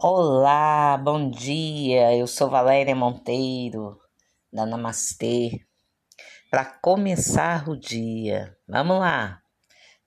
[0.00, 2.16] Olá, bom dia.
[2.16, 4.00] Eu sou Valéria Monteiro,
[4.52, 5.66] da Namastê.
[6.48, 9.42] Para começar o dia, vamos lá.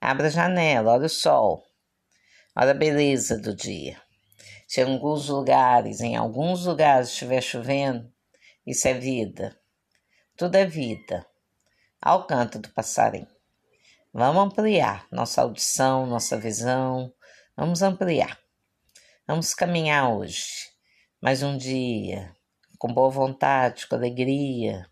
[0.00, 1.62] Abra a janela, olha o sol.
[2.56, 4.00] Olha a beleza do dia.
[4.66, 8.10] Se em alguns lugares, em alguns lugares estiver chovendo,
[8.66, 9.54] isso é vida.
[10.38, 11.26] Tudo é vida.
[12.00, 13.28] Ao canto do passarinho.
[14.10, 17.12] Vamos ampliar nossa audição, nossa visão.
[17.54, 18.41] Vamos ampliar.
[19.24, 20.68] Vamos caminhar hoje,
[21.20, 22.34] mais um dia,
[22.76, 24.84] com boa vontade, com alegria.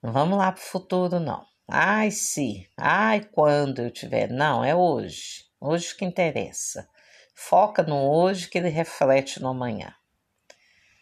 [0.00, 1.44] Não vamos lá para o futuro, não.
[1.68, 4.30] Ai, se, ai, quando eu tiver.
[4.30, 5.46] Não, é hoje.
[5.60, 6.88] Hoje que interessa.
[7.34, 9.92] Foca no hoje que ele reflete no amanhã.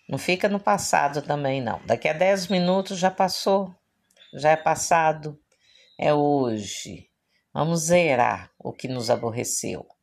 [0.09, 1.85] Não fica no passado também, não.
[1.85, 3.75] Daqui a 10 minutos já passou,
[4.33, 5.39] já é passado.
[5.99, 7.11] É hoje.
[7.53, 9.94] Vamos zerar o que nos aborreceu.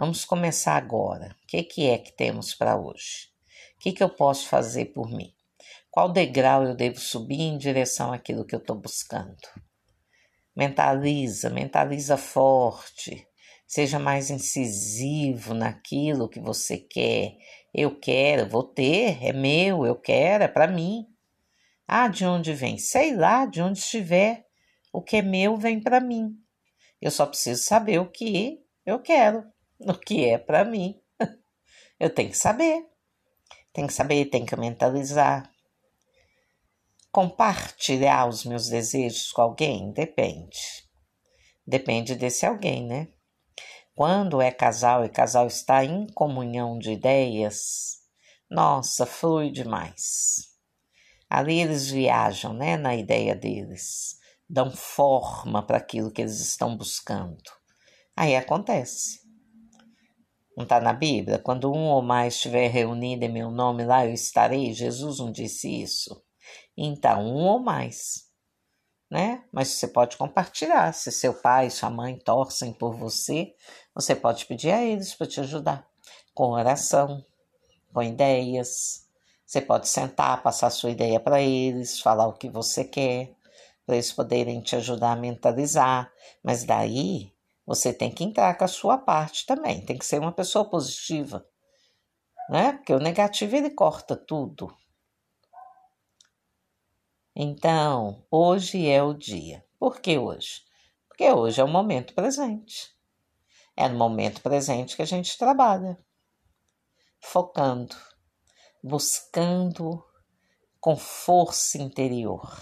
[0.00, 1.36] Vamos começar agora.
[1.42, 3.28] O que, que é que temos para hoje?
[3.76, 5.30] O que, que eu posso fazer por mim?
[5.90, 9.36] Qual degrau eu devo subir em direção àquilo que eu estou buscando?
[10.56, 13.28] Mentaliza, mentaliza forte.
[13.66, 17.36] Seja mais incisivo naquilo que você quer.
[17.74, 21.04] Eu quero, vou ter, é meu, eu quero, é para mim.
[21.86, 22.78] Ah, de onde vem?
[22.78, 24.46] Sei lá, de onde estiver.
[24.94, 26.38] O que é meu vem para mim.
[27.02, 29.44] Eu só preciso saber o que eu quero
[29.80, 31.00] no que é para mim.
[31.98, 32.86] Eu tenho que saber.
[33.72, 35.50] Tem que saber, tem que mentalizar.
[37.10, 39.92] Compartilhar os meus desejos com alguém?
[39.92, 40.88] Depende.
[41.66, 43.08] Depende desse alguém, né?
[43.94, 47.98] Quando é casal e casal está em comunhão de ideias,
[48.50, 50.48] nossa, flui demais.
[51.28, 54.16] Ali eles viajam, né, na ideia deles,
[54.48, 57.42] dão forma para aquilo que eles estão buscando.
[58.16, 59.19] Aí acontece.
[60.60, 61.38] Não está na Bíblia?
[61.38, 64.74] Quando um ou mais estiver reunido em meu nome, lá eu estarei.
[64.74, 66.22] Jesus não disse isso.
[66.76, 68.28] Então, um ou mais.
[69.10, 69.42] Né?
[69.50, 70.92] Mas você pode compartilhar.
[70.92, 73.54] Se seu pai sua mãe torcem por você,
[73.94, 75.88] você pode pedir a eles para te ajudar.
[76.34, 77.24] Com oração,
[77.90, 79.08] com ideias.
[79.46, 83.32] Você pode sentar, passar sua ideia para eles, falar o que você quer,
[83.86, 86.12] para eles poderem te ajudar a mentalizar.
[86.44, 87.32] Mas daí
[87.70, 91.46] você tem que entrar com a sua parte também, tem que ser uma pessoa positiva,
[92.48, 92.72] né?
[92.72, 94.76] Porque o negativo ele corta tudo.
[97.32, 99.64] Então, hoje é o dia.
[99.78, 100.64] Por que hoje?
[101.06, 102.92] Porque hoje é o momento presente.
[103.76, 105.96] É no momento presente que a gente trabalha,
[107.20, 107.94] focando,
[108.82, 110.04] buscando
[110.80, 112.60] com força interior.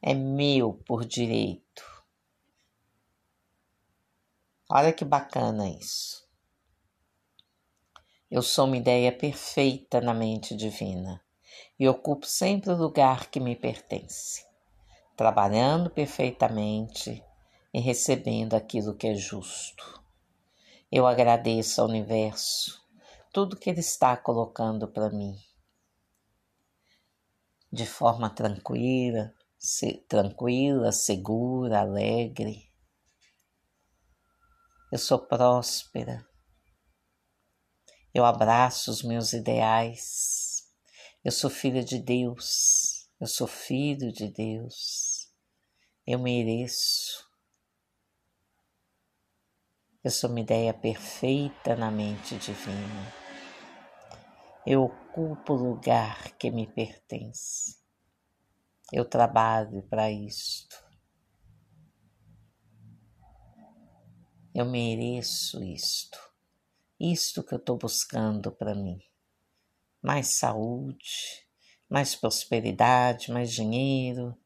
[0.00, 1.93] É meu por direito
[4.68, 6.26] Olha que bacana isso.
[8.30, 11.22] Eu sou uma ideia perfeita na mente divina
[11.78, 14.46] e ocupo sempre o lugar que me pertence,
[15.14, 17.22] trabalhando perfeitamente
[17.74, 20.02] e recebendo aquilo que é justo.
[20.90, 22.82] Eu agradeço ao universo
[23.34, 25.36] tudo que ele está colocando para mim.
[27.70, 32.73] De forma tranquila, se, tranquila, segura, alegre
[34.92, 36.26] eu sou próspera.
[38.12, 40.68] Eu abraço os meus ideais.
[41.24, 43.08] Eu sou filha de Deus.
[43.20, 45.32] Eu sou filho de Deus.
[46.06, 47.28] Eu mereço.
[50.04, 53.12] Eu sou uma ideia perfeita na mente divina.
[54.66, 57.82] Eu ocupo o lugar que me pertence.
[58.92, 60.83] Eu trabalho para isto.
[64.54, 66.16] Eu mereço isto,
[67.00, 69.02] isto que eu estou buscando para mim.
[70.00, 71.44] Mais saúde,
[71.88, 74.38] mais prosperidade, mais dinheiro,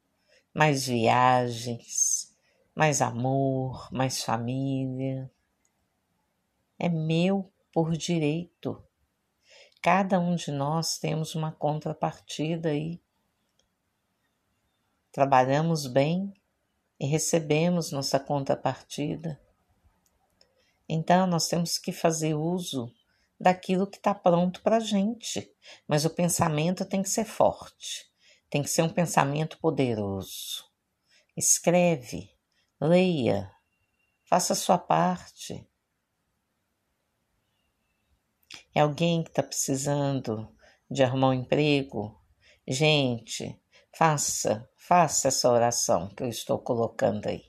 [0.55, 2.35] mais viagens,
[2.75, 5.31] mais amor, mais família.
[6.79, 8.83] É meu por direito.
[9.83, 12.99] Cada um de nós temos uma contrapartida aí.
[15.13, 16.33] Trabalhamos bem
[16.99, 19.39] e recebemos nossa contrapartida.
[20.89, 22.91] Então, nós temos que fazer uso
[23.39, 25.53] daquilo que está pronto para a gente.
[25.87, 28.11] Mas o pensamento tem que ser forte,
[28.49, 30.65] tem que ser um pensamento poderoso.
[31.37, 32.31] Escreve,
[32.81, 33.51] leia,
[34.25, 35.69] faça a sua parte.
[38.75, 40.53] É alguém que está precisando
[40.91, 42.19] de arrumar um emprego?
[42.67, 43.61] Gente,
[43.95, 47.49] faça, faça essa oração que eu estou colocando aí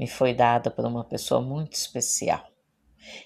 [0.00, 2.42] me foi dada por uma pessoa muito especial.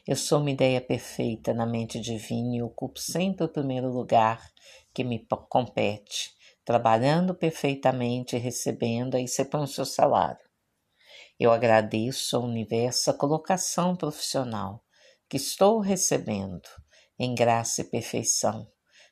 [0.04, 4.44] Eu sou uma ideia perfeita na mente divina e ocupo sempre o primeiro lugar
[4.92, 6.32] que me compete,
[6.64, 9.28] trabalhando perfeitamente e recebendo, aí
[9.62, 10.44] o seu salário.
[11.38, 14.84] Eu agradeço ao universo a colocação profissional
[15.28, 16.68] que estou recebendo
[17.16, 18.66] em graça e perfeição,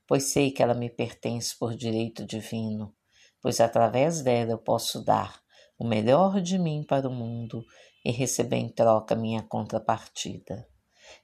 [0.08, 2.92] pois sei que ela me pertence por direito divino,
[3.40, 5.41] pois através dela eu posso dar
[5.78, 7.64] o melhor de mim para o mundo
[8.04, 10.66] e receber em troca minha contrapartida.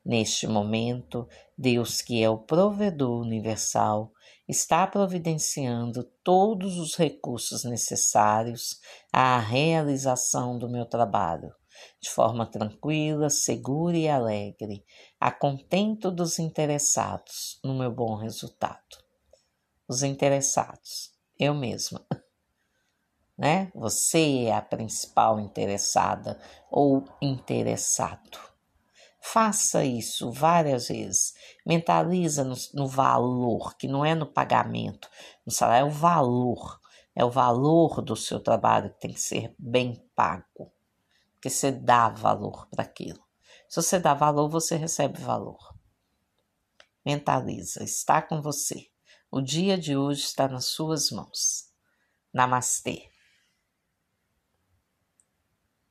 [0.04, 4.12] Neste momento, Deus, que é o provedor universal,
[4.48, 8.80] está providenciando todos os recursos necessários
[9.12, 11.52] à realização do meu trabalho,
[12.00, 14.84] de forma tranquila, segura e alegre,
[15.20, 18.98] a contento dos interessados no meu bom resultado.
[19.86, 22.04] Os interessados, eu mesma.
[23.38, 23.70] Né?
[23.72, 28.38] Você é a principal interessada ou interessado.
[29.20, 31.34] Faça isso várias vezes.
[31.64, 35.08] Mentaliza no, no, valor, que não é no pagamento,
[35.46, 36.80] no salário, é o valor.
[37.14, 40.72] É o valor do seu trabalho que tem que ser bem pago.
[41.34, 43.20] Porque você dá valor para aquilo.
[43.68, 45.58] Se você dá valor, você recebe valor.
[47.04, 48.86] Mentaliza, está com você.
[49.30, 51.72] O dia de hoje está nas suas mãos.
[52.32, 53.10] Namastê.